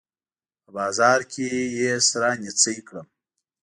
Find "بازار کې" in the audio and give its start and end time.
0.77-1.45